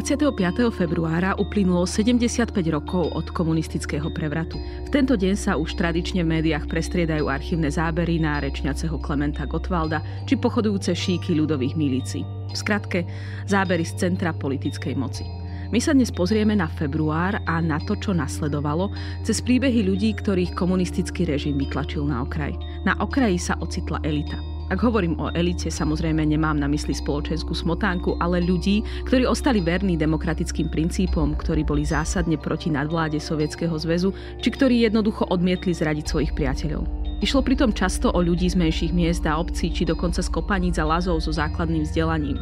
[0.00, 0.72] 25.
[0.72, 4.56] februára uplynulo 75 rokov od komunistického prevratu.
[4.56, 10.00] V tento deň sa už tradične v médiách prestriedajú archívne zábery na rečňaceho Klementa Gottwalda
[10.24, 12.24] či pochodujúce šíky ľudových milícií.
[12.24, 13.04] V skratke,
[13.44, 15.28] zábery z centra politickej moci.
[15.68, 18.88] My sa dnes pozrieme na február a na to, čo nasledovalo,
[19.20, 22.56] cez príbehy ľudí, ktorých komunistický režim vytlačil na okraj.
[22.88, 24.40] Na okraji sa ocitla elita.
[24.70, 29.98] Ak hovorím o elite, samozrejme nemám na mysli spoločenskú smotánku, ale ľudí, ktorí ostali verní
[29.98, 36.32] demokratickým princípom, ktorí boli zásadne proti nadvláde Sovietskeho zväzu, či ktorí jednoducho odmietli zradiť svojich
[36.38, 36.86] priateľov.
[37.18, 40.86] Išlo pritom často o ľudí z menších miest a obcí, či dokonca z kopaníc a
[40.86, 42.38] lazov so základným vzdelaním.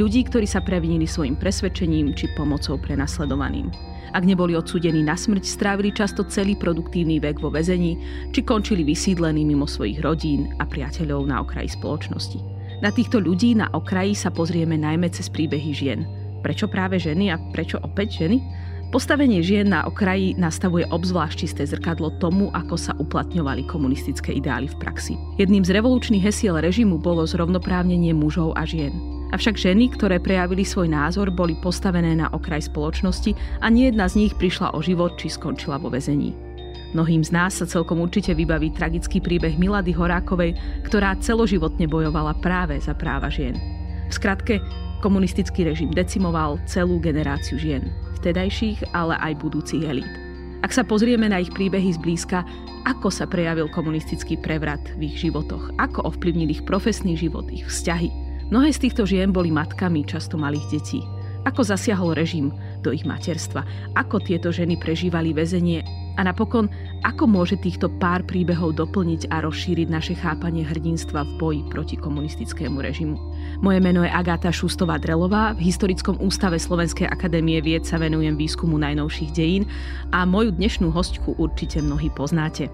[0.00, 3.68] Ľudí, ktorí sa previnili svojim presvedčením či pomocou prenasledovaným.
[4.12, 7.98] Ak neboli odsúdení na smrť, strávili často celý produktívny vek vo väzení,
[8.30, 12.38] či končili vysídlení mimo svojich rodín a priateľov na okraji spoločnosti.
[12.84, 16.04] Na týchto ľudí na okraji sa pozrieme najmä cez príbehy žien.
[16.44, 18.38] Prečo práve ženy a prečo opäť ženy?
[18.94, 24.78] Postavenie žien na okraji nastavuje obzvlášť čisté zrkadlo tomu, ako sa uplatňovali komunistické ideály v
[24.78, 25.14] praxi.
[25.42, 29.15] Jedným z revolučných hesiel režimu bolo zrovnoprávnenie mužov a žien.
[29.34, 34.22] Avšak ženy, ktoré prejavili svoj názor, boli postavené na okraj spoločnosti a nie jedna z
[34.22, 36.30] nich prišla o život či skončila vo väzení.
[36.94, 40.54] Mnohým z nás sa celkom určite vybaví tragický príbeh Milady Horákovej,
[40.86, 43.58] ktorá celoživotne bojovala práve za práva žien.
[44.06, 44.62] V skratke,
[45.02, 47.90] komunistický režim decimoval celú generáciu žien,
[48.22, 50.08] vtedajších, ale aj budúcich elít.
[50.62, 52.46] Ak sa pozrieme na ich príbehy zblízka,
[52.86, 58.25] ako sa prejavil komunistický prevrat v ich životoch, ako ovplyvnil ich profesný život, ich vzťahy,
[58.46, 61.02] Mnohé z týchto žien boli matkami často malých detí.
[61.46, 63.66] Ako zasiahol režim do ich materstva?
[63.98, 65.82] Ako tieto ženy prežívali väzenie?
[66.14, 66.70] A napokon,
[67.02, 72.78] ako môže týchto pár príbehov doplniť a rozšíriť naše chápanie hrdinstva v boji proti komunistickému
[72.78, 73.18] režimu?
[73.66, 75.58] Moje meno je Agáta Šustová-Drelová.
[75.58, 79.66] V Historickom ústave Slovenskej akadémie vied sa venujem výskumu najnovších dejín
[80.14, 82.70] a moju dnešnú hostku určite mnohí poznáte.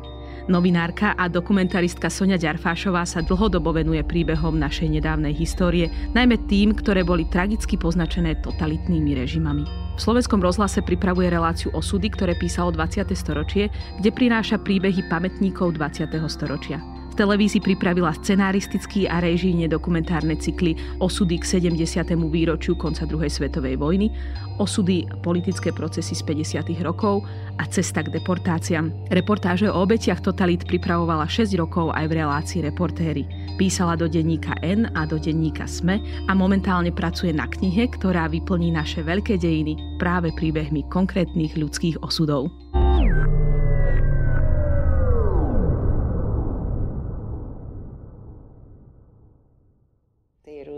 [0.50, 5.86] Novinárka a dokumentaristka Sonia Ďarfášová sa dlhodobo venuje príbehom našej nedávnej histórie,
[6.18, 9.62] najmä tým, ktoré boli tragicky poznačené totalitnými režimami.
[9.94, 13.12] V slovenskom rozhlase pripravuje reláciu osudy, ktoré písalo 20.
[13.14, 13.70] storočie,
[14.02, 16.10] kde prináša príbehy pamätníkov 20.
[16.26, 16.82] storočia.
[17.12, 22.08] V televízii pripravila scenaristický a režijne dokumentárne cykly Osudy k 70.
[22.16, 24.08] výročiu konca druhej svetovej vojny,
[24.56, 26.72] Osudy politické procesy z 50.
[26.80, 27.28] rokov
[27.60, 29.12] a Cesta k deportáciám.
[29.12, 33.28] Reportáže o obetiach totalít pripravovala 6 rokov aj v relácii reportéry.
[33.60, 38.72] Písala do denníka N a do denníka SME a momentálne pracuje na knihe, ktorá vyplní
[38.72, 42.48] naše veľké dejiny práve príbehmi konkrétnych ľudských osudov.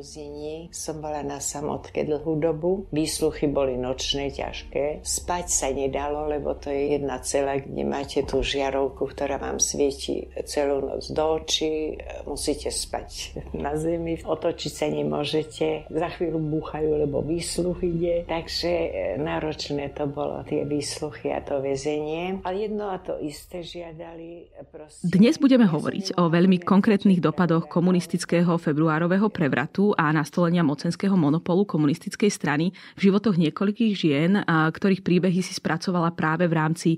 [0.04, 0.33] sí
[0.74, 2.90] som bola na samotke dlhú dobu.
[2.90, 5.06] Výsluchy boli nočné, ťažké.
[5.06, 10.26] Spať sa nedalo, lebo to je jedna cela, kde máte tú žiarovku, ktorá vám svieti
[10.50, 11.94] celú noc do očí.
[12.26, 14.18] Musíte spať na zemi.
[14.18, 15.86] Otočiť sa nemôžete.
[15.94, 18.26] Za chvíľu búchajú, lebo výsluch ide.
[18.26, 18.90] Takže e,
[19.22, 22.42] náročné to bolo, tie výsluchy a to väzenie.
[22.42, 24.50] Ale jedno a to isté žiadali.
[24.74, 25.06] Proste...
[25.06, 32.32] Dnes budeme hovoriť o veľmi konkrétnych dopadoch komunistického februárového prevratu a nastolenia mocenského monopolu komunistickej
[32.32, 36.90] strany v životoch niekoľkých žien, ktorých príbehy si spracovala práve v rámci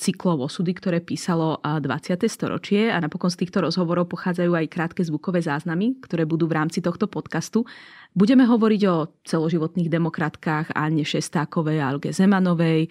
[0.00, 2.24] cyklov osudy, ktoré písalo 20.
[2.26, 6.80] storočie a napokon z týchto rozhovorov pochádzajú aj krátke zvukové záznamy, ktoré budú v rámci
[6.80, 7.68] tohto podcastu.
[8.14, 12.86] Budeme hovoriť o celoživotných demokratkách Anne Šestákovej a Alge Zemanovej.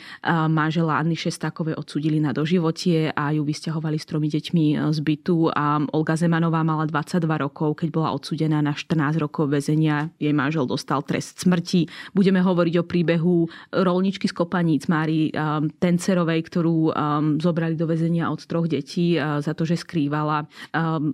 [0.51, 5.47] Manžela Anny Šestákovej odsudili na doživotie a ju vysťahovali s tromi deťmi z bytu.
[5.55, 10.11] A Olga Zemanová mala 22 rokov, keď bola odsudená na 14 rokov väzenia.
[10.19, 11.87] Jej manžel dostal trest smrti.
[12.11, 15.31] Budeme hovoriť o príbehu rolničky z Kopaníc Mári
[15.79, 16.91] Tencerovej, ktorú
[17.39, 20.51] zobrali do väzenia od troch detí za to, že skrývala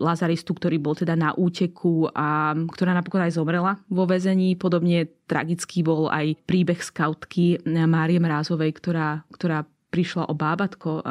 [0.01, 4.55] Lazaristu, ktorý bol teda na úteku a ktorá napokon aj zomrela vo väzení.
[4.55, 11.03] Podobne tragický bol aj príbeh skautky Márie Mrázovej, ktorá, ktorá prišla o bábatko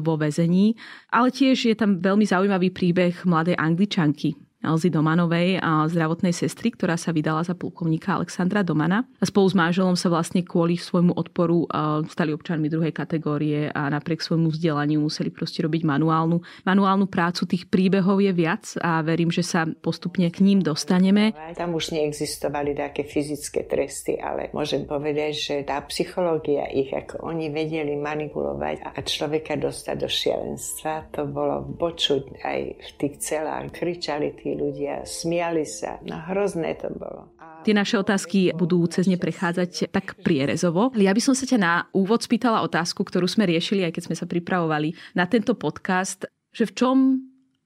[0.00, 0.78] vo väzení.
[1.12, 6.94] Ale tiež je tam veľmi zaujímavý príbeh mladej angličanky, Elzy Domanovej, a zdravotnej sestry, ktorá
[6.94, 9.02] sa vydala za plukovníka Alexandra Domana.
[9.18, 11.66] A spolu s manželom sa vlastne kvôli svojmu odporu
[12.06, 17.44] stali občanmi druhej kategórie a napriek svojmu vzdelaniu museli proste robiť manuálnu, manuálnu prácu.
[17.50, 21.34] Tých príbehov je viac a verím, že sa postupne k ním dostaneme.
[21.58, 27.50] Tam už neexistovali také fyzické tresty, ale môžem povedať, že tá psychológia ich, ako oni
[27.50, 33.74] vedeli manipulovať a človeka dostať do šialenstva, to bolo počuť aj v tých celách.
[33.74, 35.98] Kričali tí ľudia, smiali sa.
[36.04, 37.32] No hrozné to bolo.
[37.62, 40.90] Tie naše otázky budú cez ne prechádzať tak prierezovo.
[40.98, 44.16] Ja by som sa ťa na úvod spýtala otázku, ktorú sme riešili, aj keď sme
[44.18, 46.96] sa pripravovali na tento podcast, že v čom,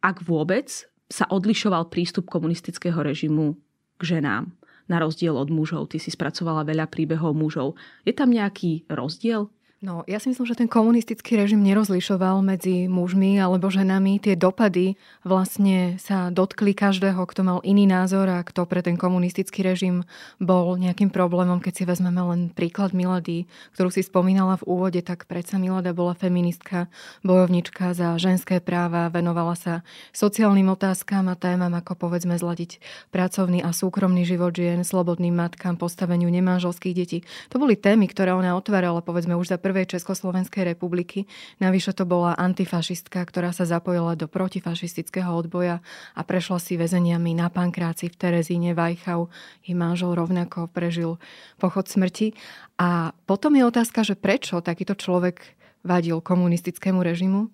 [0.05, 0.69] ak vôbec,
[1.07, 3.55] sa odlišoval prístup komunistického režimu
[3.97, 4.51] k ženám
[4.91, 5.91] na rozdiel od mužov.
[5.91, 7.79] Ty si spracovala veľa príbehov mužov.
[8.07, 9.51] Je tam nejaký rozdiel?
[9.85, 14.17] No, ja si myslím, že ten komunistický režim nerozlišoval medzi mužmi alebo ženami.
[14.17, 19.61] Tie dopady vlastne sa dotkli každého, kto mal iný názor a kto pre ten komunistický
[19.61, 20.09] režim
[20.41, 21.61] bol nejakým problémom.
[21.61, 23.45] Keď si vezmeme len príklad Milady,
[23.77, 26.89] ktorú si spomínala v úvode, tak predsa Milada bola feministka,
[27.21, 29.85] bojovnička za ženské práva, venovala sa
[30.17, 32.81] sociálnym otázkam a témam, ako povedzme zladiť
[33.13, 37.19] pracovný a súkromný život žien, slobodným matkám, postaveniu nemanželských detí.
[37.53, 41.27] To boli témy, ktoré ona otvárala povedzme už za prvej Československej republiky.
[41.59, 45.83] Navyše to bola antifašistka, ktorá sa zapojila do protifašistického odboja
[46.15, 49.27] a prešla si väzeniami na Pankráci v Terezíne, Vajchau.
[49.67, 51.19] Jej manžel rovnako prežil
[51.59, 52.39] pochod smrti.
[52.79, 55.43] A potom je otázka, že prečo takýto človek
[55.83, 57.51] vadil komunistickému režimu.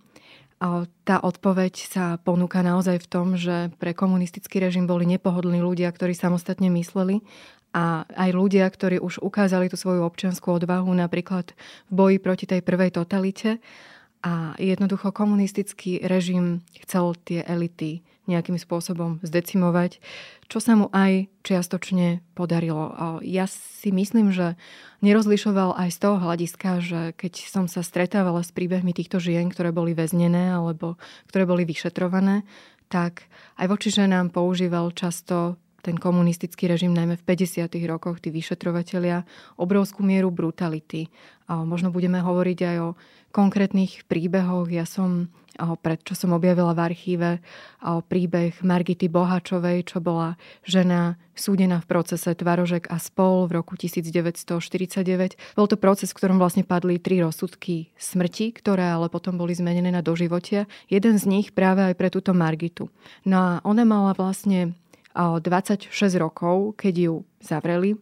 [0.63, 5.91] A tá odpoveď sa ponúka naozaj v tom, že pre komunistický režim boli nepohodlní ľudia,
[5.91, 7.25] ktorí samostatne mysleli
[7.73, 11.57] a aj ľudia, ktorí už ukázali tú svoju občianskú odvahu napríklad
[11.89, 13.65] v boji proti tej prvej totalite
[14.23, 19.99] a jednoducho komunistický režim chcel tie elity nejakým spôsobom zdecimovať,
[20.47, 22.95] čo sa mu aj čiastočne podarilo.
[23.27, 24.55] Ja si myslím, že
[25.03, 29.75] nerozlišoval aj z toho hľadiska, že keď som sa stretávala s príbehmi týchto žien, ktoré
[29.75, 31.03] boli väznené alebo
[31.35, 32.47] ktoré boli vyšetrované,
[32.87, 33.27] tak
[33.59, 37.67] aj voči ženám používal často ten komunistický režim, najmä v 50.
[37.91, 39.27] rokoch, tí vyšetrovatelia,
[39.59, 41.11] obrovskú mieru brutality.
[41.51, 42.89] Možno budeme hovoriť aj o
[43.35, 44.71] konkrétnych príbehoch.
[44.71, 45.29] Ja som,
[45.83, 47.31] pred čo som objavila v archíve,
[47.83, 55.57] príbeh Margity Bohačovej, čo bola žena súdená v procese Tvarožek a spol v roku 1949.
[55.57, 59.91] Bol to proces, v ktorom vlastne padli tri rozsudky smrti, ktoré ale potom boli zmenené
[59.91, 60.69] na doživotia.
[60.93, 62.93] Jeden z nich práve aj pre túto Margitu.
[63.25, 64.77] No a ona mala vlastne
[65.15, 67.97] 26 rokov, keď ju zavreli.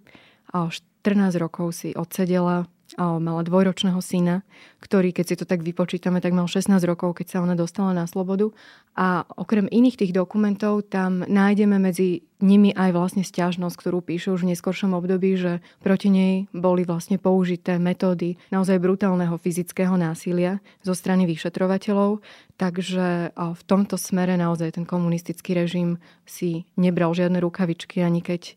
[0.51, 2.67] 14 rokov si odsedela,
[2.99, 4.43] mala dvojročného syna,
[4.83, 8.09] ktorý, keď si to tak vypočítame, tak mal 16 rokov, keď sa ona dostala na
[8.09, 8.51] slobodu.
[8.99, 14.49] A okrem iných tých dokumentov tam nájdeme medzi nimi aj vlastne stiažnosť, ktorú píšu už
[14.49, 20.97] v neskoršom období, že proti nej boli vlastne použité metódy naozaj brutálneho fyzického násilia zo
[20.97, 22.25] strany vyšetrovateľov.
[22.57, 28.57] Takže v tomto smere naozaj ten komunistický režim si nebral žiadne rukavičky, ani keď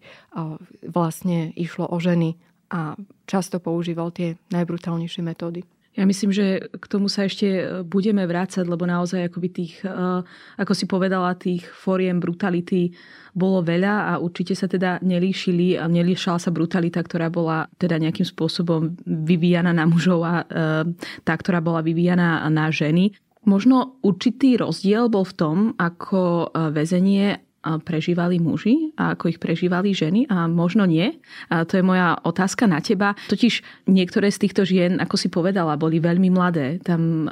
[0.87, 2.39] vlastne išlo o ženy
[2.73, 2.97] a
[3.29, 5.61] často používal tie najbrutálnejšie metódy.
[5.93, 9.93] Ja myslím, že k tomu sa ešte e, budeme vrácať, lebo naozaj akoby tých, e,
[10.57, 12.97] ako si povedala, tých fóriem brutality
[13.37, 18.25] bolo veľa a určite sa teda nelíšili a nelíšala sa brutalita, ktorá bola teda nejakým
[18.25, 20.45] spôsobom vyvíjana na mužov a e,
[21.21, 23.13] tá, ktorá bola vyvíjana na ženy.
[23.45, 27.43] Možno určitý rozdiel bol v tom, ako väzenie
[27.83, 31.15] prežívali muži a ako ich prežívali ženy a možno nie.
[31.47, 33.15] A to je moja otázka na teba.
[33.31, 36.83] Totiž niektoré z týchto žien, ako si povedala, boli veľmi mladé.
[36.83, 37.31] Tam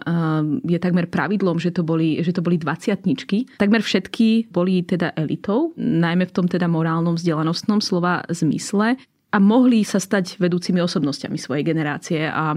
[0.63, 3.59] je takmer pravidlom, že to boli, že to boli dvaciatničky.
[3.59, 8.95] Takmer všetky boli teda elitou, najmä v tom teda morálnom vzdelanostnom slova zmysle
[9.31, 12.27] a mohli sa stať vedúcimi osobnosťami svojej generácie.
[12.27, 12.55] A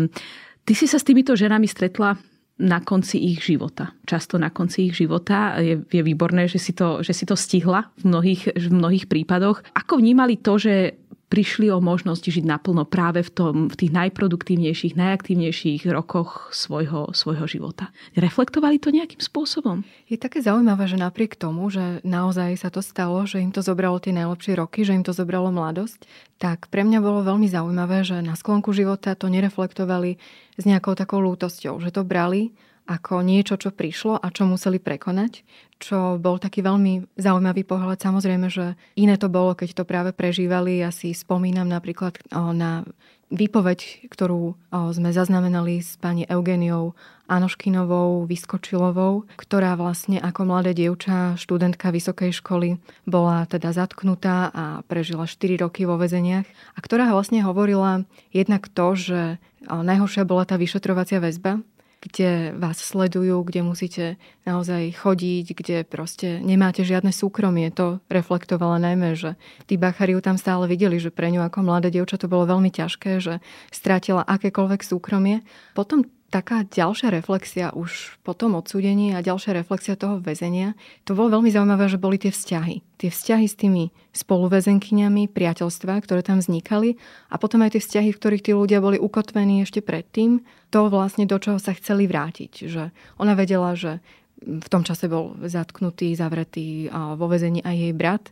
[0.63, 2.19] ty si sa s týmito ženami stretla
[2.55, 3.91] na konci ich života.
[4.07, 5.59] Často na konci ich života.
[5.59, 9.67] Je, je výborné, že si, to, že si to stihla v mnohých, v mnohých prípadoch.
[9.75, 10.95] Ako vnímali to, že
[11.29, 17.47] prišli o možnosť žiť naplno práve v, tom, v tých najproduktívnejších, najaktívnejších rokoch svojho, svojho
[17.49, 17.91] života.
[18.15, 19.83] Reflektovali to nejakým spôsobom?
[20.07, 23.99] Je také zaujímavé, že napriek tomu, že naozaj sa to stalo, že im to zobralo
[23.99, 26.07] tie najlepšie roky, že im to zobralo mladosť,
[26.39, 30.21] tak pre mňa bolo veľmi zaujímavé, že na sklonku života to nereflektovali
[30.55, 35.41] s nejakou takou lútosťou, že to brali ako niečo, čo prišlo a čo museli prekonať,
[35.81, 38.01] čo bol taký veľmi zaujímavý pohľad.
[38.01, 40.85] Samozrejme, že iné to bolo, keď to práve prežívali.
[40.85, 42.85] Ja si spomínam napríklad na
[43.33, 46.93] výpoveď, ktorú sme zaznamenali s pani Eugeniou
[47.25, 52.77] Anoškinovou Vyskočilovou, ktorá vlastne ako mladé dievča, študentka vysokej školy,
[53.09, 56.45] bola teda zatknutá a prežila 4 roky vo väzeniach
[56.77, 59.21] a ktorá vlastne hovorila jednak to, že
[59.65, 61.65] najhoršia bola tá vyšetrovacia väzba,
[62.05, 64.05] kde vás sledujú, kde musíte
[64.45, 67.73] naozaj chodiť, kde proste nemáte žiadne súkromie.
[67.73, 72.21] To reflektovala najmä, že tí bachari tam stále videli, že pre ňu ako mladé dievča
[72.21, 73.41] to bolo veľmi ťažké, že
[73.73, 75.41] strátila akékoľvek súkromie.
[75.73, 80.75] Potom taká ďalšia reflexia už po tom odsúdení a ďalšia reflexia toho väzenia,
[81.07, 82.83] to bolo veľmi zaujímavé, že boli tie vzťahy.
[82.99, 86.99] Tie vzťahy s tými spoluväzenkyňami, priateľstva, ktoré tam vznikali
[87.31, 90.43] a potom aj tie vzťahy, v ktorých tí ľudia boli ukotvení ešte predtým,
[90.75, 92.67] to vlastne do čoho sa chceli vrátiť.
[92.67, 92.91] Že
[93.23, 94.03] ona vedela, že
[94.43, 98.25] v tom čase bol zatknutý, zavretý vo vezení aj jej brat,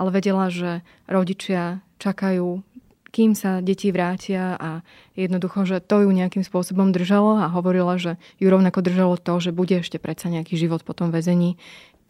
[0.00, 2.64] ale vedela, že rodičia čakajú
[3.10, 4.70] kým sa deti vrátia a
[5.18, 9.50] jednoducho, že to ju nejakým spôsobom držalo a hovorila, že ju rovnako držalo to, že
[9.50, 11.58] bude ešte predsa nejaký život po tom väzení.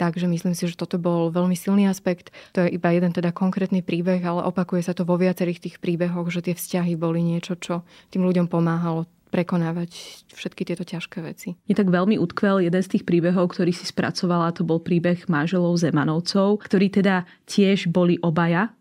[0.00, 2.32] Takže myslím si, že toto bol veľmi silný aspekt.
[2.56, 6.32] To je iba jeden teda konkrétny príbeh, ale opakuje sa to vo viacerých tých príbehoch,
[6.32, 9.92] že tie vzťahy boli niečo, čo tým ľuďom pomáhalo prekonávať
[10.34, 11.54] všetky tieto ťažké veci.
[11.70, 15.78] Je tak veľmi utkvel jeden z tých príbehov, ktorý si spracovala, to bol príbeh máželov
[15.78, 18.74] Zemanovcov, ktorí teda tiež boli obaja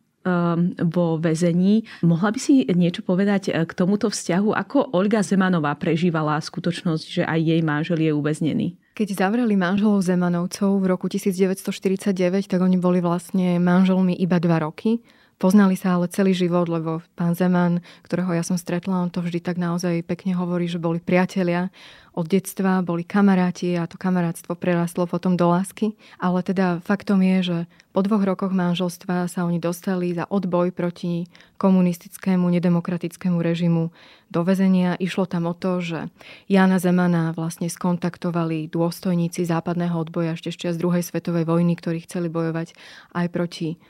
[0.84, 1.88] vo väzení.
[2.04, 4.52] Mohla by si niečo povedať eh, k tomuto vzťahu?
[4.52, 8.68] Ako Olga Zemanová prežívala skutočnosť, že aj jej manžel je uväznený?
[9.00, 15.00] Keď zavreli manželov Zemanovcov v roku 1949, tak oni boli vlastne manželmi iba dva roky.
[15.40, 19.40] Poznali sa ale celý život, lebo pán Zeman, ktorého ja som stretla, on to vždy
[19.40, 21.72] tak naozaj pekne hovorí, že boli priatelia
[22.20, 25.96] od detstva, boli kamaráti a to kamarátstvo prerastlo potom do lásky.
[26.20, 27.58] Ale teda faktom je, že
[27.96, 31.26] po dvoch rokoch manželstva sa oni dostali za odboj proti
[31.58, 33.90] komunistickému, nedemokratickému režimu
[34.30, 34.94] do väzenia.
[35.02, 36.00] Išlo tam o to, že
[36.46, 42.78] Jana Zemana vlastne skontaktovali dôstojníci západného odboja ešte z druhej svetovej vojny, ktorí chceli bojovať
[43.18, 43.82] aj proti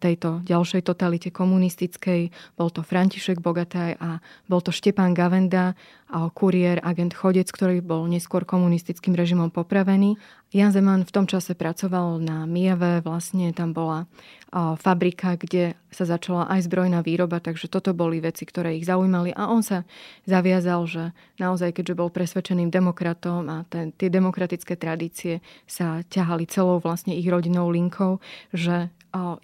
[0.00, 2.32] tejto ďalšej totalite komunistickej.
[2.56, 5.74] Bol to František Bogataj a bol to Štepán Gavenda,
[6.12, 10.20] kuriér, agent Chodec, ktorý bol neskôr komunistickým režimom popravený.
[10.52, 14.04] Jan Zeman v tom čase pracoval na Mieve, vlastne tam bola
[14.52, 19.48] fabrika, kde sa začala aj zbrojná výroba, takže toto boli veci, ktoré ich zaujímali a
[19.48, 19.88] on sa
[20.28, 26.84] zaviazal, že naozaj, keďže bol presvedčeným demokratom a ten, tie demokratické tradície sa ťahali celou
[26.84, 28.20] vlastne ich rodinou linkou,
[28.52, 28.92] že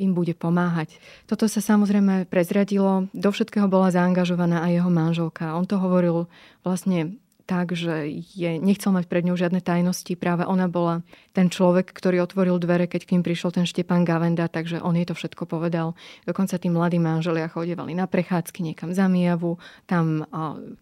[0.00, 0.96] im bude pomáhať.
[1.28, 5.54] Toto sa samozrejme prezradilo, do všetkého bola zaangažovaná aj jeho manželka.
[5.54, 6.26] On to hovoril
[6.64, 10.12] vlastne tak, že je, nechcel mať pred ňou žiadne tajnosti.
[10.20, 11.00] Práve ona bola
[11.32, 15.08] ten človek, ktorý otvoril dvere, keď k ním prišiel ten Štepan Gavenda, takže on jej
[15.08, 15.96] to všetko povedal.
[16.28, 19.56] Dokonca tí mladí manželia chodevali na prechádzky niekam za Mijavu,
[19.88, 20.28] tam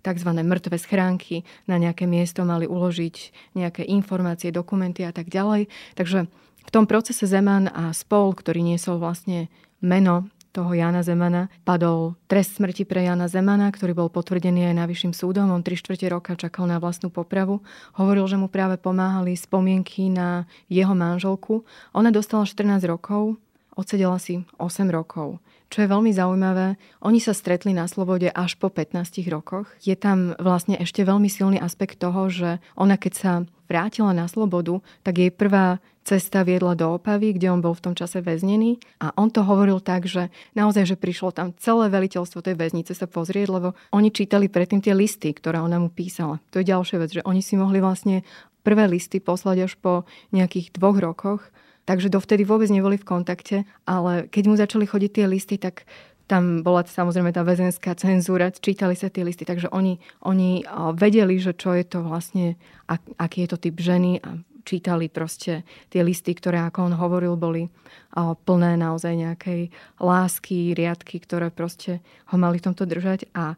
[0.03, 0.31] tzv.
[0.43, 3.15] mŕtve schránky na nejaké miesto mali uložiť
[3.55, 5.71] nejaké informácie, dokumenty a tak ďalej.
[5.95, 6.27] Takže
[6.67, 9.47] v tom procese Zeman a spol, ktorý niesol vlastne
[9.79, 15.13] meno toho Jana Zemana padol trest smrti pre Jana Zemana, ktorý bol potvrdený aj najvyšším
[15.13, 15.53] súdom.
[15.53, 17.61] On 3 čtvrte roka čakal na vlastnú popravu.
[18.01, 21.69] Hovoril, že mu práve pomáhali spomienky na jeho manželku.
[21.93, 23.37] Ona dostala 14 rokov,
[23.77, 25.45] odsedela si 8 rokov.
[25.67, 29.67] Čo je veľmi zaujímavé, oni sa stretli na slobode až po 15 rokoch.
[29.83, 33.33] Je tam vlastne ešte veľmi silný aspekt toho, že ona keď sa
[33.67, 37.95] vrátila na slobodu, tak jej prvá cesta viedla do Opavy, kde on bol v tom
[37.99, 42.55] čase väznený a on to hovoril tak, že naozaj, že prišlo tam celé veliteľstvo tej
[42.55, 46.39] väznice sa pozrieť, lebo oni čítali predtým tie listy, ktoré ona mu písala.
[46.55, 48.23] To je ďalšia vec, že oni si mohli vlastne
[48.63, 51.43] prvé listy poslať až po nejakých dvoch rokoch,
[51.87, 55.87] takže dovtedy vôbec neboli v kontakte, ale keď mu začali chodiť tie listy, tak
[56.27, 60.67] tam bola samozrejme tá väzenská cenzúra, čítali sa tie listy, takže oni, oni
[60.99, 62.59] vedeli, že čo je to vlastne,
[62.91, 64.35] ak, aký je to typ ženy a
[64.67, 65.63] čítali proste
[65.95, 67.71] tie listy, ktoré, ako on hovoril, boli
[68.19, 69.71] plné naozaj nejakej
[70.03, 72.03] lásky, riadky, ktoré proste
[72.35, 73.31] ho mali v tomto držať.
[73.31, 73.55] A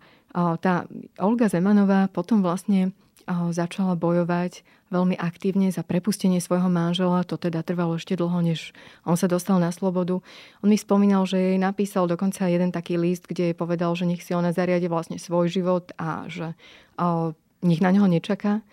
[0.60, 0.84] tá
[1.16, 2.92] Olga Zemanová potom vlastne
[3.28, 7.20] začala bojovať veľmi aktívne za prepustenie svojho manžela.
[7.28, 8.72] To teda trvalo ešte dlho, než
[9.04, 10.24] on sa dostal na slobodu.
[10.64, 14.24] On mi spomínal, že jej napísal dokonca jeden taký list, kde jej povedal, že nech
[14.24, 16.56] si ona zariadi vlastne svoj život a že
[17.60, 18.64] nech na neho nečaká.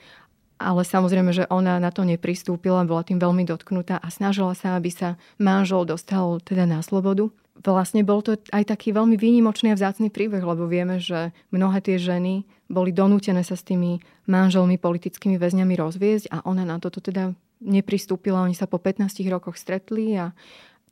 [0.56, 4.88] Ale samozrejme, že ona na to nepristúpila, bola tým veľmi dotknutá a snažila sa, aby
[4.88, 7.28] sa manžel dostal teda na slobodu.
[7.56, 11.96] Vlastne bol to aj taký veľmi výnimočný a vzácný príbeh, lebo vieme, že mnohé tie
[11.96, 17.32] ženy boli donútené sa s tými manželmi, politickými väzňami rozviezť a ona na toto teda
[17.64, 18.44] nepristúpila.
[18.44, 20.36] Oni sa po 15 rokoch stretli a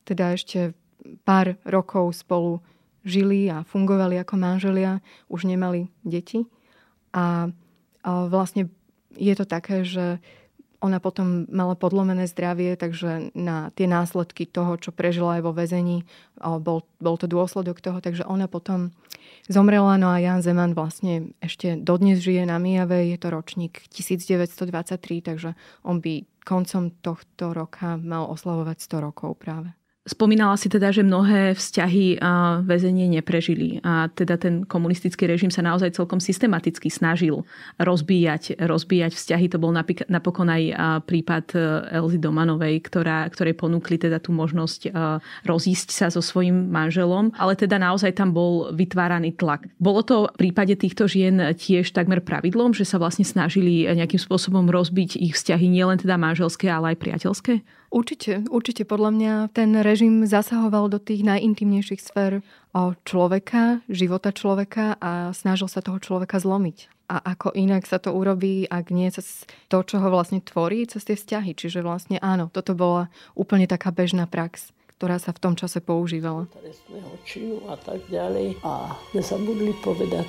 [0.07, 0.71] teda ešte
[1.27, 2.63] pár rokov spolu
[3.03, 6.47] žili a fungovali ako manželia, už nemali deti.
[7.11, 7.51] A,
[8.01, 8.71] a vlastne
[9.19, 10.23] je to také, že
[10.83, 16.03] ona potom mala podlomené zdravie, takže na tie následky toho, čo prežila aj vo väzení,
[16.37, 18.91] bol, bol to dôsledok toho, takže ona potom
[19.47, 25.23] zomrela, no a Jan Zeman vlastne ešte dodnes žije na Mijave, je to ročník 1923,
[25.23, 25.55] takže
[25.87, 29.71] on by koncom tohto roka mal oslavovať 100 rokov práve.
[30.03, 32.19] Spomínala si teda, že mnohé vzťahy
[32.67, 37.47] väzenie neprežili a teda ten komunistický režim sa naozaj celkom systematicky snažil
[37.79, 39.47] rozbíjať, rozbíjať vzťahy.
[39.55, 39.71] To bol
[40.11, 40.63] napokon aj
[41.07, 41.57] prípad e,
[41.95, 47.55] Elzy Domanovej, ktorá, ktorej ponúkli teda tú možnosť e, rozísť sa so svojím manželom, ale
[47.55, 49.71] teda naozaj tam bol vytváraný tlak.
[49.79, 54.67] Bolo to v prípade týchto žien tiež takmer pravidlom, že sa vlastne snažili nejakým spôsobom
[54.67, 57.63] rozbiť ich vzťahy nielen teda manželské, ale aj priateľské?
[57.93, 62.41] Určite, určite podľa mňa ten režim zasahoval do tých najintimnejších sfér
[63.05, 66.89] človeka, života človeka a snažil sa toho človeka zlomiť.
[67.13, 71.05] A ako inak sa to urobí, ak nie cez to, čo ho vlastne tvorí, cez
[71.05, 71.53] tie vzťahy.
[71.53, 74.73] Čiže vlastne áno, toto bola úplne taká bežná prax
[75.03, 76.47] ktorá sa v tom čase používala.
[76.47, 78.55] Trestného činu a tak ďalej.
[78.63, 80.23] A nezabudli povedať,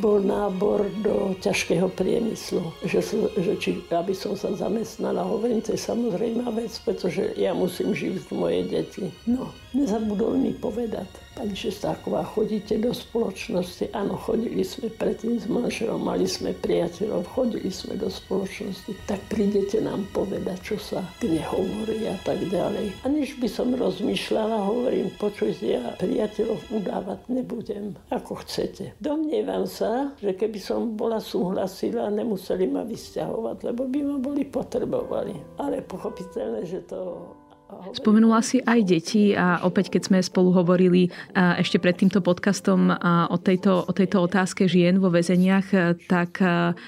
[0.00, 3.04] bol nábor do ťažkého priemyslu, že,
[3.36, 5.20] že či, aby som sa zamestnala.
[5.20, 9.04] Hovorím, to je samozrejmá vec, pretože ja musím živiť moje deti.
[9.28, 13.92] No, nezabudol mi povedať Pani Šestáková, chodíte do spoločnosti?
[13.92, 18.96] Áno, chodili sme predtým s manželom, mali sme priateľov, chodili sme do spoločnosti.
[19.04, 23.04] Tak prídete nám povedať, čo sa kde hovorí a tak ďalej.
[23.04, 28.96] A než by som rozmýšľala, hovorím, počujte, ja priateľov udávať nebudem, ako chcete.
[28.96, 35.60] Domnievam sa, že keby som bola súhlasila, nemuseli ma vysťahovať, lebo by ma boli potrebovali.
[35.60, 37.28] Ale pochopiteľné, že to
[37.66, 42.94] Spomenula si aj deti a opäť, keď sme spolu hovorili ešte pred týmto podcastom
[43.30, 46.38] o tejto, o tejto otázke žien vo väzeniach, tak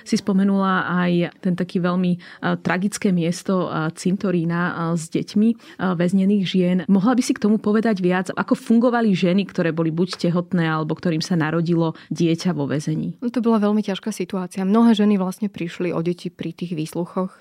[0.06, 2.22] si spomenula aj ten taký veľmi
[2.62, 3.66] tragické miesto
[3.98, 6.76] cintorína s deťmi väznených žien.
[6.86, 10.94] Mohla by si k tomu povedať viac, ako fungovali ženy, ktoré boli buď tehotné, alebo
[10.94, 13.18] ktorým sa narodilo dieťa vo väzení?
[13.18, 14.62] No to bola veľmi ťažká situácia.
[14.62, 17.34] Mnohé ženy vlastne prišli o deti pri tých výsluchoch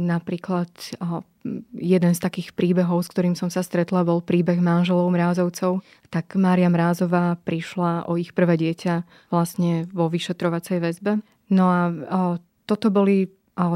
[0.00, 0.72] Napríklad
[1.76, 5.84] jeden z takých príbehov, s ktorým som sa stretla, bol príbeh manželov Mrázovcov.
[6.08, 11.20] Tak Mária Mrázová prišla o ich prvé dieťa vlastne vo vyšetrovacej väzbe.
[11.52, 11.80] No a
[12.64, 13.28] toto boli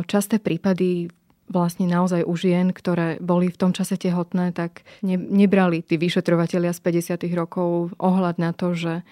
[0.09, 1.13] časté prípady
[1.53, 6.73] vlastne naozaj u žien, ktoré boli v tom čase tehotné, tak ne, nebrali tí vyšetrovateľia
[6.73, 7.29] z 50.
[7.37, 9.05] rokov ohľad na to, že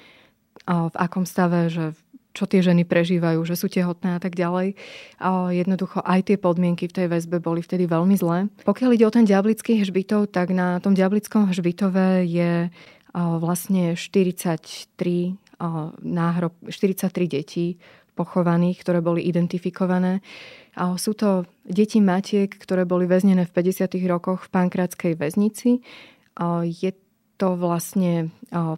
[0.64, 1.92] v akom stave, že
[2.30, 4.78] čo tie ženy prežívajú, že sú tehotné a tak ďalej.
[5.18, 8.46] A jednoducho aj tie podmienky v tej väzbe boli vtedy veľmi zlé.
[8.62, 12.70] Pokiaľ ide o ten diablický hžbitov, tak na tom diablickom hžbitove je
[13.14, 15.34] vlastne 43
[16.06, 17.82] náhrob, 43 detí
[18.14, 20.22] pochovaných, ktoré boli identifikované.
[20.78, 23.90] A sú to deti matiek, ktoré boli väznené v 50.
[24.06, 25.82] rokoch v Pankrátskej väznici.
[26.62, 26.90] Je
[27.40, 28.28] to vlastne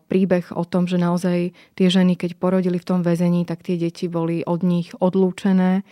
[0.07, 4.07] príbeh o tom, že naozaj tie ženy, keď porodili v tom väzení, tak tie deti
[4.07, 5.83] boli od nich odlúčené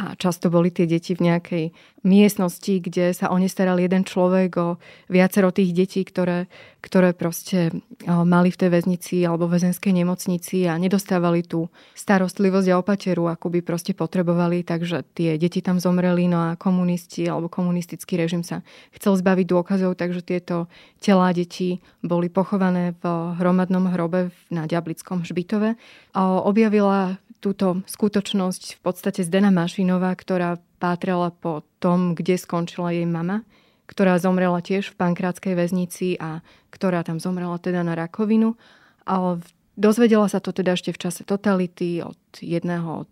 [0.00, 1.64] a často boli tie deti v nejakej
[2.08, 4.80] miestnosti, kde sa o ne staral jeden človek, o
[5.12, 6.48] viacero tých detí, ktoré,
[6.80, 7.68] ktoré proste
[8.08, 13.60] mali v tej väznici alebo väzenskej nemocnici a nedostávali tú starostlivosť a opateru, ako by
[13.60, 18.64] proste potrebovali, takže tie deti tam zomreli, no a komunisti alebo komunistický režim sa
[18.96, 20.72] chcel zbaviť dôkazov, takže tieto
[21.04, 25.76] telá detí boli pochované v hromadnom hrobe na Ďablickom hřbitove.
[26.16, 33.42] Objavila túto skutočnosť v podstate Zdena Mašinová, ktorá pátrala po tom, kde skončila jej mama,
[33.88, 38.54] ktorá zomrela tiež v pankrátskej väznici a ktorá tam zomrela teda na rakovinu.
[39.08, 39.40] A
[39.74, 43.08] dozvedela sa to teda ešte v čase totality od jedného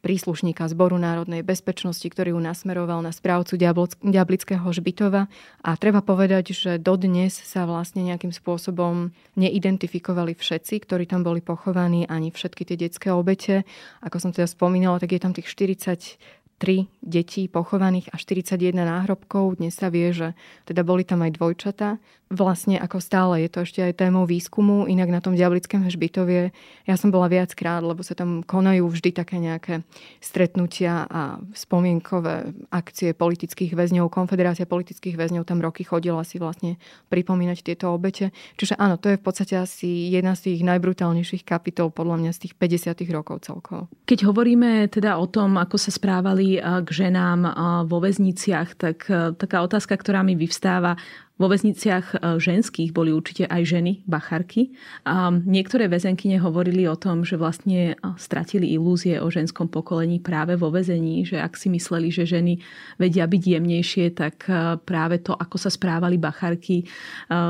[0.00, 3.60] príslušníka Zboru národnej bezpečnosti, ktorý ju nasmeroval na správcu
[4.00, 5.28] Diablického žbitova.
[5.60, 12.08] A treba povedať, že dodnes sa vlastne nejakým spôsobom neidentifikovali všetci, ktorí tam boli pochovaní,
[12.08, 13.68] ani všetky tie detské obete.
[14.00, 19.56] Ako som teda spomínala, tak je tam tých 40 3 detí pochovaných a 41 náhrobkov.
[19.56, 20.36] Dnes sa vie, že
[20.68, 21.96] teda boli tam aj dvojčata.
[22.30, 26.54] Vlastne ako stále je to ešte aj témou výskumu, inak na tom Diablickom hžbitovie
[26.90, 29.86] ja som bola viackrát, lebo sa tam konajú vždy také nejaké
[30.18, 34.10] stretnutia a spomienkové akcie politických väzňov.
[34.10, 38.34] Konfederácia politických väzňov tam roky chodila si vlastne pripomínať tieto obete.
[38.58, 42.50] Čiže áno, to je v podstate asi jedna z tých najbrutálnejších kapitol podľa mňa z
[42.50, 43.86] tých 50 rokov celkovo.
[44.10, 47.54] Keď hovoríme teda o tom, ako sa správali k ženám
[47.86, 50.98] vo väzniciach, tak e, taká otázka, ktorá mi vyvstáva,
[51.40, 54.76] vo väzniciach e, ženských boli určite aj ženy, bacharky.
[55.08, 60.60] A niektoré väzenkyne hovorili o tom, že vlastne e, stratili ilúzie o ženskom pokolení práve
[60.60, 62.60] vo väzení, že ak si mysleli, že ženy
[63.00, 64.44] vedia byť jemnejšie, tak
[64.84, 66.84] práve to, ako sa správali bacharky,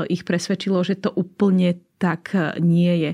[0.07, 3.11] ich presvedčilo, že to úplne tak nie je.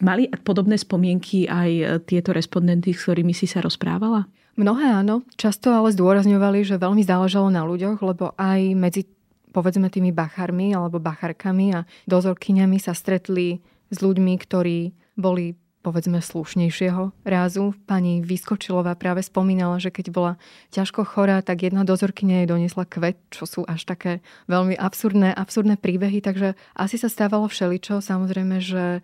[0.00, 4.26] Mali podobné spomienky aj tieto respondenty, s ktorými si sa rozprávala?
[4.52, 9.08] Mnohé áno, často ale zdôrazňovali, že veľmi záležalo na ľuďoch, lebo aj medzi
[9.52, 13.60] povedzme tými bacharmi alebo bacharkami a dozorkyňami sa stretli
[13.92, 17.74] s ľuďmi, ktorí boli povedzme slušnejšieho rázu.
[17.90, 20.32] Pani Vyskočilová práve spomínala, že keď bola
[20.70, 25.82] ťažko chorá, tak jedna dozorkynia jej doniesla kvet, čo sú až také veľmi absurdné, absurdné
[25.82, 27.98] príbehy, takže asi sa stávalo všeličo.
[27.98, 29.02] Samozrejme, že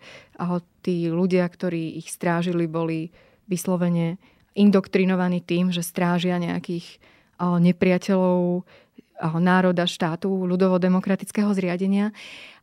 [0.79, 3.11] tí ľudia, ktorí ich strážili, boli
[3.51, 4.15] vyslovene
[4.55, 7.03] indoktrinovaní tým, že strážia nejakých
[7.39, 8.63] nepriateľov
[9.19, 12.15] národa, štátu, ľudovo-demokratického zriadenia.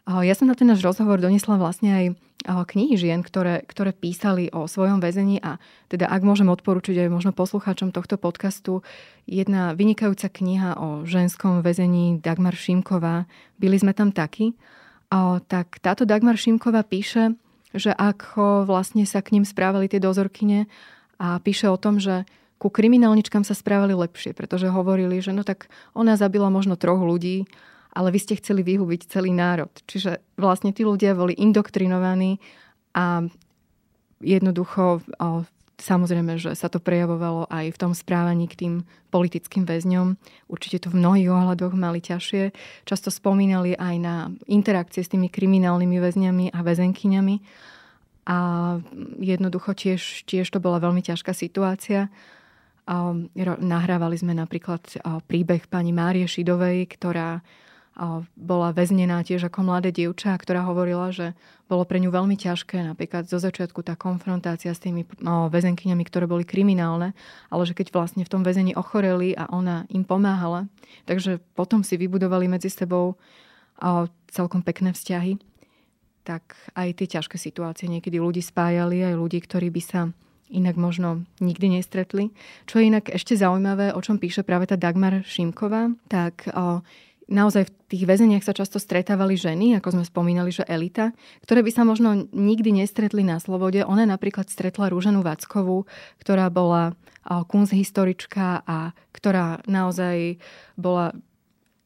[0.06, 2.04] Ja som na ten náš rozhovor donesla vlastne aj
[2.46, 5.58] knihy žien, ktoré, ktoré písali o svojom väzení a
[5.90, 8.86] teda ak môžem odporučiť aj možno poslucháčom tohto podcastu,
[9.26, 13.26] jedna vynikajúca kniha o ženskom väzení Dagmar Šimková,
[13.58, 14.54] byli sme tam takí,
[15.50, 17.34] tak táto Dagmar Šimková píše,
[17.74, 20.70] že ako vlastne sa k ním správali tie dozorkyne
[21.18, 25.68] a píše o tom, že ku kriminálničkám sa správali lepšie, pretože hovorili, že no tak
[25.92, 27.44] ona zabila možno troch ľudí,
[27.96, 29.72] ale vy ste chceli vyhubiť celý národ.
[29.88, 32.40] Čiže vlastne tí ľudia boli indoktrinovaní
[32.96, 33.24] a
[34.20, 35.04] jednoducho
[35.76, 38.74] samozrejme, že sa to prejavovalo aj v tom správaní k tým
[39.12, 40.16] politickým väzňom.
[40.48, 42.52] Určite to v mnohých ohľadoch mali ťažšie.
[42.88, 44.16] Často spomínali aj na
[44.48, 47.36] interakcie s tými kriminálnymi väzňami a väzenkyňami.
[48.26, 48.38] A
[49.20, 52.08] jednoducho tiež, tiež to bola veľmi ťažká situácia.
[52.86, 54.82] Nahrávali sme napríklad
[55.26, 57.42] príbeh pani Márie Šidovej, ktorá
[58.36, 61.32] bola väznená tiež ako mladé dievča, ktorá hovorila, že
[61.64, 66.44] bolo pre ňu veľmi ťažké napríklad zo začiatku tá konfrontácia s tými väzenkyňami, ktoré boli
[66.44, 67.16] kriminálne,
[67.48, 70.68] ale že keď vlastne v tom väzení ochoreli a ona im pomáhala,
[71.08, 73.16] takže potom si vybudovali medzi sebou
[74.28, 75.40] celkom pekné vzťahy,
[76.20, 80.00] tak aj tie ťažké situácie niekedy ľudí spájali, aj ľudí, ktorí by sa
[80.52, 82.30] inak možno nikdy nestretli.
[82.70, 86.46] Čo je inak ešte zaujímavé, o čom píše práve tá Dagmar Šimková, tak
[87.26, 91.10] naozaj v tých väzeniach sa často stretávali ženy, ako sme spomínali, že elita,
[91.42, 93.82] ktoré by sa možno nikdy nestretli na slobode.
[93.82, 95.90] Ona napríklad stretla Rúženu Vackovú,
[96.22, 96.94] ktorá bola
[97.26, 100.38] kunsthistorička a ktorá naozaj
[100.78, 101.10] bola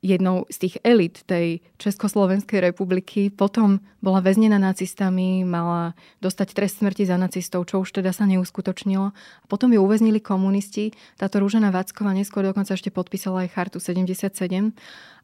[0.00, 3.28] jednou z tých elit tej Československej republiky.
[3.28, 5.92] Potom bola väznená nacistami, mala
[6.24, 9.12] dostať trest smrti za nacistov, čo už teda sa neuskutočnilo.
[9.12, 10.96] A potom ju uväznili komunisti.
[11.20, 14.72] Táto Rúžena Vacková neskôr dokonca ešte podpísala aj chartu 77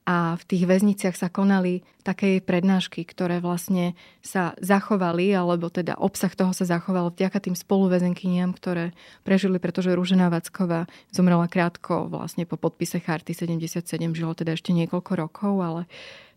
[0.06, 6.30] a v tých väzniciach sa konali také prednášky, ktoré vlastne sa zachovali, alebo teda obsah
[6.30, 8.94] toho sa zachoval vďaka tým spoluväzenkyniam, ktoré
[9.26, 13.82] prežili, pretože Rúžena Vacková zomrela krátko vlastne po podpise Charty 77,
[14.14, 15.82] žilo teda ešte niekoľko rokov, ale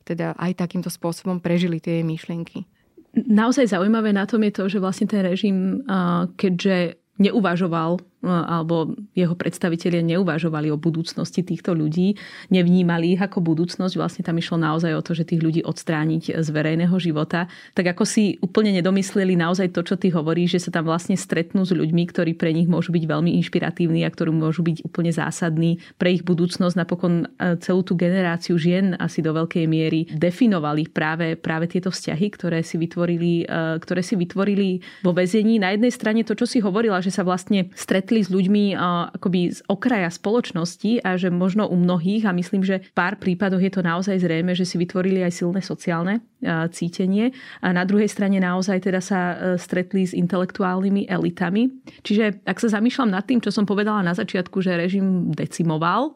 [0.02, 2.66] teda aj takýmto spôsobom prežili tie jej myšlienky.
[3.14, 5.86] Naozaj zaujímavé na tom je to, že vlastne ten režim,
[6.34, 12.20] keďže neuvažoval alebo jeho predstavitelia neuvažovali o budúcnosti týchto ľudí,
[12.52, 13.96] nevnímali ich ako budúcnosť.
[13.96, 17.48] Vlastne tam išlo naozaj o to, že tých ľudí odstrániť z verejného života.
[17.72, 21.64] Tak ako si úplne nedomysleli naozaj to, čo ty hovoríš, že sa tam vlastne stretnú
[21.64, 25.80] s ľuďmi, ktorí pre nich môžu byť veľmi inšpiratívni a ktorí môžu byť úplne zásadní
[25.96, 26.76] pre ich budúcnosť.
[26.76, 32.28] Napokon e, celú tú generáciu žien asi do veľkej miery definovali práve, práve tieto vzťahy,
[32.36, 35.62] ktoré si, vytvorili, e, ktoré si vytvorili vo väzení.
[35.62, 38.74] Na jednej strane to, čo si hovorila, že sa vlastne stretli stretli s ľuďmi
[39.14, 43.62] akoby z okraja spoločnosti a že možno u mnohých, a myslím, že v pár prípadoch
[43.62, 46.26] je to naozaj zrejme, že si vytvorili aj silné sociálne
[46.74, 47.30] cítenie.
[47.62, 51.70] A na druhej strane naozaj teda sa e, stretli s intelektuálnymi elitami.
[52.02, 56.14] Čiže ak sa zamýšľam nad tým, čo som povedala na začiatku, že režim decimoval e,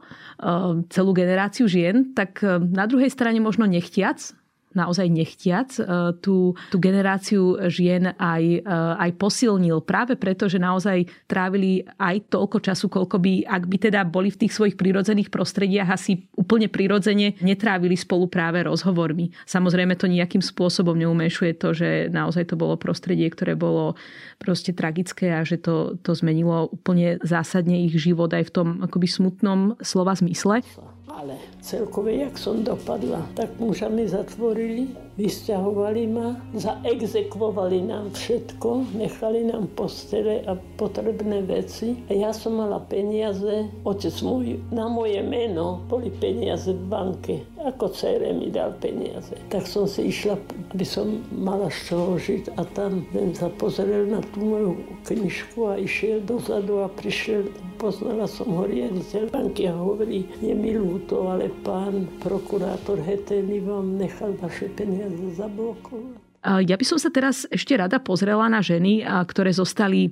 [0.89, 4.33] celú generáciu žien, tak e, na druhej strane možno nechtiac
[4.73, 5.83] naozaj nechtiac e,
[6.19, 8.59] tú, tú generáciu žien aj, e,
[8.99, 14.01] aj posilnil práve preto, že naozaj trávili aj toľko času, koľko by, ak by teda
[14.05, 19.31] boli v tých svojich prírodzených prostrediach asi úplne prirodzene netrávili spolu práve rozhovormi.
[19.45, 23.95] Samozrejme to nejakým spôsobom neumenšuje to, že naozaj to bolo prostredie, ktoré bolo
[24.41, 29.07] proste tragické a že to, to zmenilo úplne zásadne ich život aj v tom akoby
[29.07, 30.65] smutnom slova zmysle.
[31.07, 39.45] Ale celkové, jak som dopadla, tak muža mi zatvorili, vysťahovali ma, zaexekvovali nám všetko, nechali
[39.45, 41.93] nám postele a potrebné veci.
[42.09, 47.35] A ja som mala peniaze, otec môj, na moje meno boli peniaze v banke.
[47.61, 49.37] Ako cére mi dal peniaze.
[49.53, 50.35] Tak som si išla,
[50.73, 54.71] aby som mala z čoho žiť a tam ten sa pozrel na tú moju
[55.07, 57.47] knižku a išiel dozadu a prišiel
[57.79, 63.99] poznala som ho riaditeľ banky a hovorí, je mi ľúto, ale pán prokurátor Heteny vám
[63.99, 66.67] nechal vaše peniaze zablokovať.
[66.67, 70.11] Ja by som sa teraz ešte rada pozrela na ženy, ktoré zostali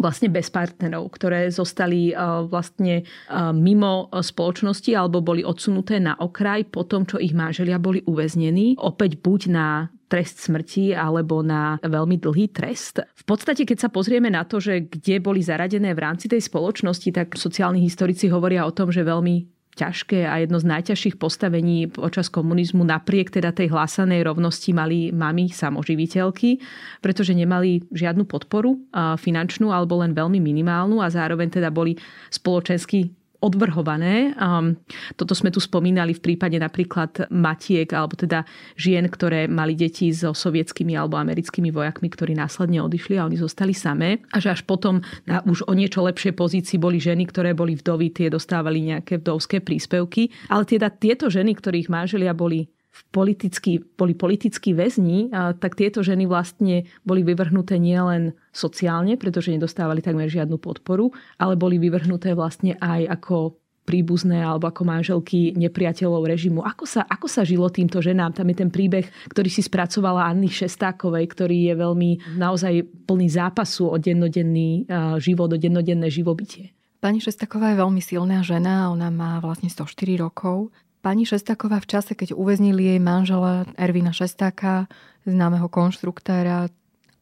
[0.00, 2.16] vlastne bez partnerov, ktoré zostali
[2.48, 3.04] vlastne
[3.52, 8.80] mimo spoločnosti alebo boli odsunuté na okraj po tom, čo ich manželia boli uväznení.
[8.80, 13.00] Opäť buď na trest smrti alebo na veľmi dlhý trest.
[13.00, 17.08] V podstate, keď sa pozrieme na to, že kde boli zaradené v rámci tej spoločnosti,
[17.12, 22.28] tak sociálni historici hovoria o tom, že veľmi ťažké a jedno z najťažších postavení počas
[22.28, 26.60] komunizmu napriek teda tej hlásanej rovnosti mali mami samoživiteľky,
[27.00, 31.96] pretože nemali žiadnu podporu finančnú alebo len veľmi minimálnu a zároveň teda boli
[32.28, 34.32] spoločensky odvrhované.
[34.38, 34.78] Um,
[35.18, 38.46] toto sme tu spomínali v prípade napríklad matiek alebo teda
[38.78, 43.74] žien, ktoré mali deti so sovietskými alebo americkými vojakmi, ktorí následne odišli a oni zostali
[43.74, 44.22] samé.
[44.30, 48.14] A že až potom na už o niečo lepšej pozícii boli ženy, ktoré boli vdovy,
[48.14, 50.30] tie dostávali nejaké vdovské príspevky.
[50.46, 56.28] Ale teda tieto ženy, ktorých manželia boli v politický, boli politickí väzni, tak tieto ženy
[56.28, 61.08] vlastne boli vyvrhnuté nielen sociálne, pretože nedostávali takmer žiadnu podporu,
[61.40, 66.62] ale boli vyvrhnuté vlastne aj ako príbuzné alebo ako manželky nepriateľov režimu.
[66.62, 68.30] Ako sa, ako sa žilo týmto ženám?
[68.30, 73.90] Tam je ten príbeh, ktorý si spracovala Anny Šestákovej, ktorý je veľmi naozaj plný zápasu
[73.90, 74.86] o dennodenný
[75.18, 76.70] život, o dennodenné živobytie.
[77.02, 80.70] Pani Šestáková je veľmi silná žena, ona má vlastne 104 rokov.
[81.02, 84.86] Pani Šestáková v čase, keď uväznili jej manžela Ervina Šestáka,
[85.26, 86.70] známeho konštruktéra,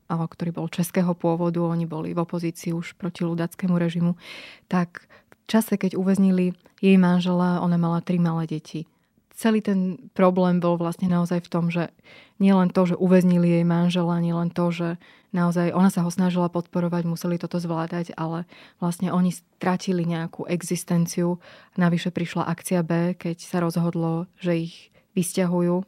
[0.05, 4.21] ktorý bol českého pôvodu, oni boli v opozícii už proti ľudackému režimu,
[4.69, 6.53] tak v čase, keď uväznili
[6.85, 8.85] jej manžela, ona mala tri malé deti.
[9.33, 11.89] Celý ten problém bol vlastne naozaj v tom, že
[12.37, 14.89] nielen to, že uväznili jej manžela, nielen to, že
[15.31, 18.47] naozaj ona sa ho snažila podporovať, museli toto zvládať, ale
[18.79, 21.39] vlastne oni stratili nejakú existenciu.
[21.75, 24.77] Navyše prišla akcia B, keď sa rozhodlo, že ich
[25.15, 25.83] vysťahujú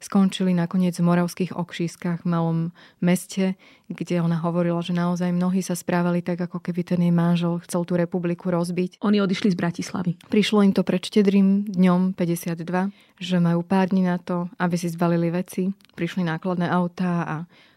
[0.00, 2.58] skončili nakoniec v Moravských okšískach v malom
[3.00, 3.54] meste,
[3.88, 7.84] kde ona hovorila, že naozaj mnohí sa správali tak, ako keby ten jej manžel chcel
[7.84, 9.00] tú republiku rozbiť.
[9.04, 10.12] Oni odišli z Bratislavy.
[10.28, 14.88] Prišlo im to pred štedrým dňom 52, že majú pár dní na to, aby si
[14.92, 15.72] zbalili veci.
[15.96, 17.36] Prišli nákladné autá a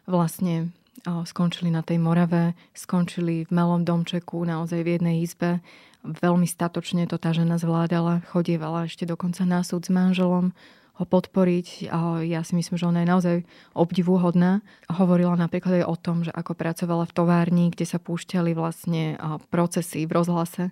[0.10, 0.74] vlastne
[1.06, 5.64] skončili na tej Morave, skončili v malom domčeku, naozaj v jednej izbe.
[6.04, 10.56] Veľmi statočne to tá žena zvládala, chodievala ešte dokonca na súd s manželom,
[11.00, 11.88] ho podporiť.
[12.28, 13.36] Ja si myslím, že ona je naozaj
[13.72, 14.60] obdivuhodná.
[14.92, 19.16] Hovorila napríklad aj o tom, že ako pracovala v továrni, kde sa púšťali vlastne
[19.48, 20.64] procesy v rozhlase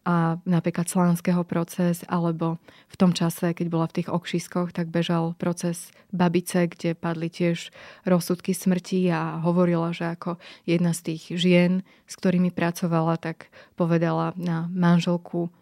[0.00, 2.56] a napríklad slánského proces, alebo
[2.88, 7.68] v tom čase, keď bola v tých okšiskoch, tak bežal proces babice, kde padli tiež
[8.08, 11.72] rozsudky smrti a hovorila, že ako jedna z tých žien,
[12.08, 15.52] s ktorými pracovala, tak povedala na manželku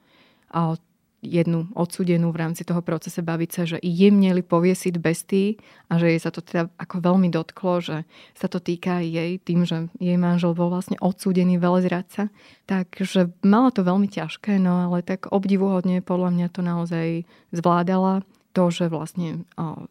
[1.19, 5.59] jednu odsudenú v rámci toho procese baviť sa, že jej mieli poviesiť besty
[5.91, 7.97] a že jej sa to teda ako veľmi dotklo, že
[8.39, 12.31] sa to týka jej tým, že jej manžel bol vlastne odsúdený veľzradca.
[12.71, 17.07] Takže mala to veľmi ťažké, no ale tak obdivuhodne podľa mňa to naozaj
[17.51, 18.23] zvládala.
[18.57, 19.87] To, že vlastne o,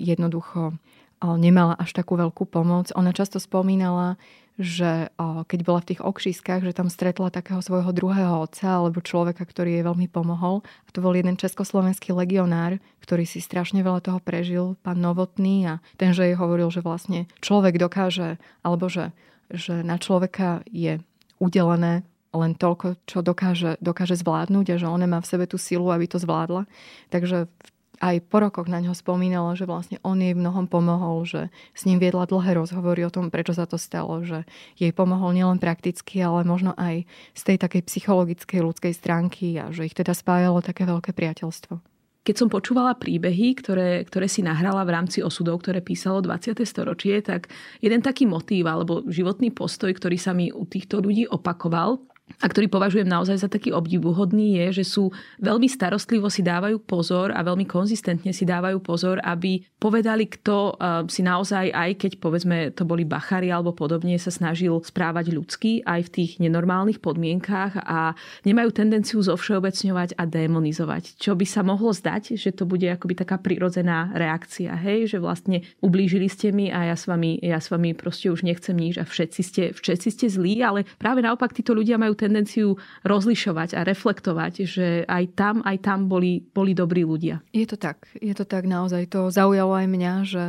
[0.00, 2.88] jednoducho o, nemala až takú veľkú pomoc.
[2.94, 4.16] Ona často spomínala,
[4.60, 9.48] že keď bola v tých okšískach, že tam stretla takého svojho druhého otca alebo človeka,
[9.48, 10.60] ktorý jej veľmi pomohol.
[10.60, 15.74] A to bol jeden československý legionár, ktorý si strašne veľa toho prežil, pán Novotný a
[15.96, 19.16] ten, že jej hovoril, že vlastne človek dokáže, alebo že,
[19.48, 21.00] že na človeka je
[21.40, 25.92] udelené len toľko, čo dokáže, dokáže zvládnuť a že ona má v sebe tú silu,
[25.92, 26.64] aby to zvládla.
[27.12, 27.68] Takže v
[28.02, 32.02] aj po rokoch na ňo spomínala, že vlastne on jej mnohom pomohol, že s ním
[32.02, 34.42] viedla dlhé rozhovory o tom, prečo sa to stalo, že
[34.74, 37.06] jej pomohol nielen prakticky, ale možno aj
[37.38, 41.78] z tej takej psychologickej ľudskej stránky a že ich teda spájalo také veľké priateľstvo.
[42.22, 46.54] Keď som počúvala príbehy, ktoré, ktoré si nahrala v rámci osudov, ktoré písalo 20.
[46.62, 47.50] storočie, tak
[47.82, 51.98] jeden taký motív alebo životný postoj, ktorý sa mi u týchto ľudí opakoval,
[52.42, 57.30] a ktorý považujem naozaj za taký obdivuhodný, je, že sú veľmi starostlivo si dávajú pozor
[57.30, 62.58] a veľmi konzistentne si dávajú pozor, aby povedali, kto eh, si naozaj, aj keď povedzme
[62.74, 68.18] to boli bachary alebo podobne, sa snažil správať ľudsky aj v tých nenormálnych podmienkách a
[68.42, 71.18] nemajú tendenciu zovšeobecňovať a demonizovať.
[71.18, 75.62] Čo by sa mohlo zdať, že to bude akoby taká prirodzená reakcia, hej, že vlastne
[75.78, 79.04] ublížili ste mi a ja s vami, ja s vami proste už nechcem nič a
[79.06, 84.52] všetci ste, všetci ste zlí, ale práve naopak títo ľudia majú tendenciu rozlišovať a reflektovať,
[84.66, 87.40] že aj tam, aj tam boli, boli dobrí ľudia.
[87.52, 88.08] Je to tak.
[88.18, 89.08] Je to tak naozaj.
[89.12, 90.44] To zaujalo aj mňa, že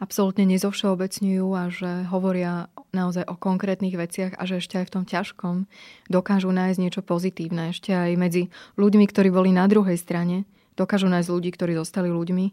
[0.00, 5.04] absolútne nezovšeobecňujú a že hovoria naozaj o konkrétnych veciach a že ešte aj v tom
[5.04, 5.56] ťažkom
[6.08, 7.70] dokážu nájsť niečo pozitívne.
[7.70, 8.48] Ešte aj medzi
[8.80, 12.46] ľuďmi, ktorí boli na druhej strane, dokážu nájsť ľudí, ktorí zostali ľuďmi,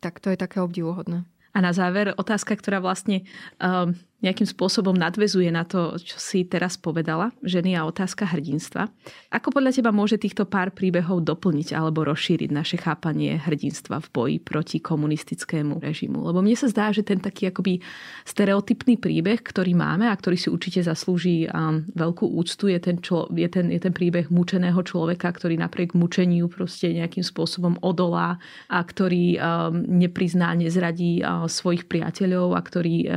[0.00, 1.28] tak to je také obdivuhodné.
[1.54, 3.22] A na záver otázka, ktorá vlastne
[3.62, 8.88] um, nejakým spôsobom nadvezuje na to, čo si teraz povedala, ženy a otázka hrdinstva.
[9.28, 14.36] Ako podľa teba môže týchto pár príbehov doplniť alebo rozšíriť naše chápanie hrdinstva v boji
[14.40, 16.24] proti komunistickému režimu?
[16.24, 17.84] Lebo mne sa zdá, že ten taký akoby
[18.24, 21.44] stereotypný príbeh, ktorý máme a ktorý si určite zaslúži
[21.92, 26.48] veľkú úctu, je ten, člo, je ten, je ten príbeh mučeného človeka, ktorý napriek mučeniu
[26.48, 28.40] proste nejakým spôsobom odolá
[28.72, 33.08] a ktorý um, neprizná, nezradí uh, svojich priateľov a ktorý um,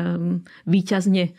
[0.87, 1.31] výťazne e,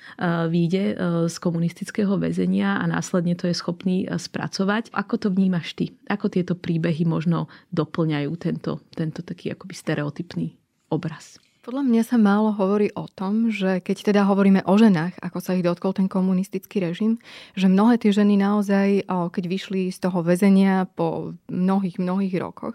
[0.53, 0.95] vyjde e,
[1.33, 4.93] z komunistického väzenia a následne to je schopný e, spracovať.
[4.93, 5.97] Ako to vnímaš ty?
[6.05, 10.53] Ako tieto príbehy možno doplňajú tento, tento taký akoby stereotypný
[10.93, 11.41] obraz?
[11.69, 15.53] Podľa mňa sa málo hovorí o tom, že keď teda hovoríme o ženách, ako sa
[15.53, 17.21] ich dotkol ten komunistický režim,
[17.53, 22.73] že mnohé tie ženy naozaj, keď vyšli z toho väzenia po mnohých, mnohých rokoch,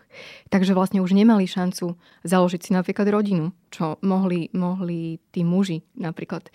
[0.53, 6.53] takže vlastne už nemali šancu založiť si napríklad rodinu, čo mohli, mohli tí muži napríklad.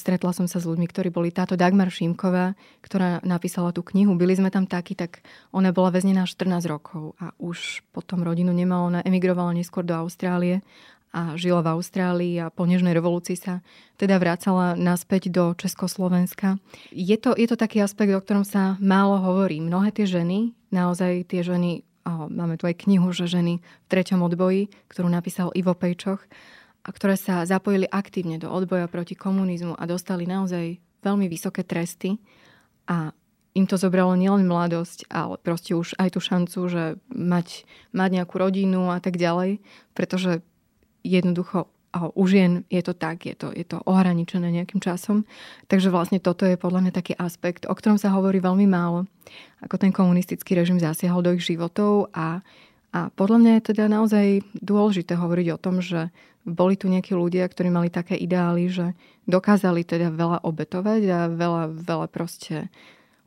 [0.00, 4.16] Stretla som sa s ľuďmi, ktorí boli táto Dagmar Šímková, ktorá napísala tú knihu.
[4.16, 5.20] Byli sme tam takí, tak
[5.52, 8.88] ona bola väznená 14 rokov a už potom rodinu nemala.
[8.96, 10.64] Ona emigrovala neskôr do Austrálie
[11.10, 13.66] a žila v Austrálii a po Nežnej revolúcii sa
[13.98, 16.62] teda vracala naspäť do Československa.
[16.94, 19.58] Je to, je to taký aspekt, o ktorom sa málo hovorí.
[19.58, 24.22] Mnohé tie ženy, naozaj tie ženy, oh, máme tu aj knihu, že ženy v treťom
[24.22, 26.22] odboji, ktorú napísal Ivo Pejčoch,
[26.80, 32.16] a ktoré sa zapojili aktívne do odboja proti komunizmu a dostali naozaj veľmi vysoké tresty
[32.88, 33.12] a
[33.50, 38.38] im to zobralo nielen mladosť, ale proste už aj tú šancu, že mať, mať nejakú
[38.38, 39.58] rodinu a tak ďalej,
[39.92, 40.40] pretože
[41.04, 45.26] jednoducho u žien je to tak, je to, je to ohraničené nejakým časom.
[45.66, 49.10] Takže vlastne toto je podľa mňa taký aspekt, o ktorom sa hovorí veľmi málo,
[49.58, 52.46] ako ten komunistický režim zasiahol do ich životov a,
[52.94, 56.14] a podľa mňa je teda naozaj dôležité hovoriť o tom, že
[56.46, 58.94] boli tu nejakí ľudia, ktorí mali také ideály, že
[59.26, 62.70] dokázali teda veľa obetovať a veľa, veľa proste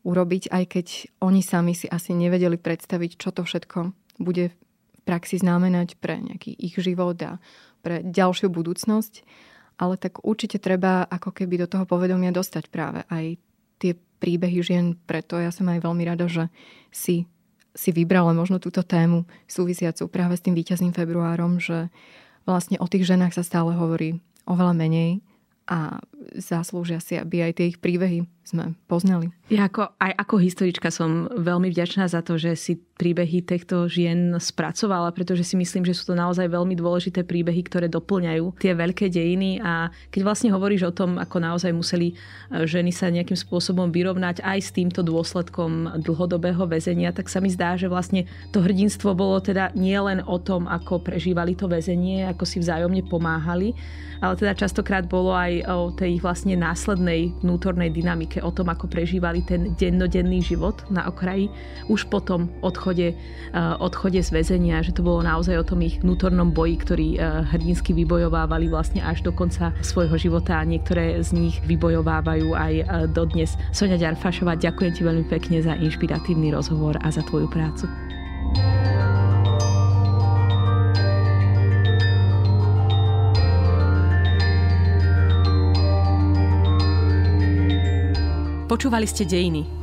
[0.03, 0.88] urobiť, aj keď
[1.19, 4.55] oni sami si asi nevedeli predstaviť, čo to všetko bude
[5.04, 7.38] praxi znamenať pre nejaký ich život a
[7.84, 9.24] pre ďalšiu budúcnosť.
[9.78, 13.36] Ale tak určite treba ako keby do toho povedomia dostať práve aj
[13.82, 14.96] tie príbehy žien.
[15.04, 16.48] Preto ja som aj veľmi rada, že
[16.94, 17.28] si,
[17.76, 21.92] si vybrala možno túto tému súvisiacu práve s tým víťazným februárom, že
[22.48, 25.20] vlastne o tých ženách sa stále hovorí oveľa menej
[25.68, 26.00] a
[26.38, 29.31] zaslúžia si, aby aj tie ich príbehy sme poznali.
[29.47, 34.36] Ja ako, aj ako historička som veľmi vďačná za to, že si príbehy týchto žien
[34.36, 39.09] spracovala, pretože si myslím, že sú to naozaj veľmi dôležité príbehy, ktoré doplňajú tie veľké
[39.09, 43.89] dejiny a keď vlastne hovoríš o tom, ako naozaj museli e, ženy sa nejakým spôsobom
[43.89, 49.15] vyrovnať aj s týmto dôsledkom dlhodobého väzenia, tak sa mi zdá, že vlastne to hrdinstvo
[49.15, 53.71] bolo teda nielen o tom, ako prežívali to väzenie, ako si vzájomne pomáhali,
[54.19, 59.41] ale teda častokrát bolo aj o tej vlastne následnej vnútornej dynamike, o tom, ako prežívali
[59.45, 61.49] ten dennodenný život na okraji,
[61.88, 66.04] už po tom odchode, eh, odchode z väzenia, že to bolo naozaj o tom ich
[66.04, 67.21] vnútornom boji, ktorý eh,
[67.56, 72.86] hrdinsky vybojovávali vlastne až do konca svojho života a niektoré z nich vybojovávajú aj eh,
[73.10, 73.56] dodnes.
[73.71, 77.88] Sonia Ďarfašová, ďakujem ti veľmi pekne za inšpiratívny rozhovor a za tvoju prácu.
[88.73, 89.83] Počúvali ste Dejiny,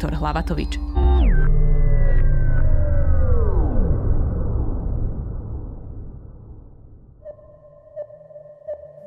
[0.01, 0.73] Viktor Hlavatovič.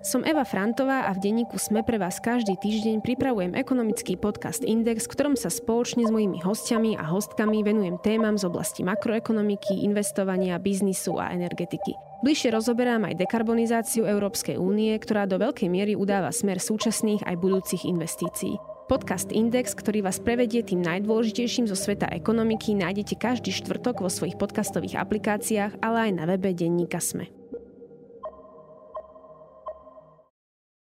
[0.07, 5.11] Som Eva Frantová a v denníku Sme pre vás každý týždeň pripravujem ekonomický podcast Index,
[5.11, 10.63] v ktorom sa spoločne s mojimi hostiami a hostkami venujem témam z oblasti makroekonomiky, investovania,
[10.63, 11.99] biznisu a energetiky.
[12.23, 17.83] Bližšie rozoberám aj dekarbonizáciu Európskej únie, ktorá do veľkej miery udáva smer súčasných aj budúcich
[17.83, 18.74] investícií.
[18.85, 24.37] Podcast Index, ktorý vás prevedie tým najdôležitejším zo sveta ekonomiky, nájdete každý štvrtok vo svojich
[24.37, 27.44] podcastových aplikáciách, ale aj na webe denníka Sme.